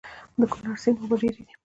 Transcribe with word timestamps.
د 0.39 0.41
کونړ 0.51 0.75
سيند 0.83 0.97
اوبه 1.01 1.15
ډېرې 1.21 1.41
دي 1.47 1.53